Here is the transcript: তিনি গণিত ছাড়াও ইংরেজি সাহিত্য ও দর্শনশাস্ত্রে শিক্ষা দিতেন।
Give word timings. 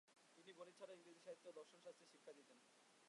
তিনি 0.37 0.51
গণিত 0.57 0.75
ছাড়াও 0.79 0.97
ইংরেজি 0.97 1.21
সাহিত্য 1.25 1.45
ও 1.49 1.57
দর্শনশাস্ত্রে 1.57 2.07
শিক্ষা 2.13 2.31
দিতেন। 2.37 2.57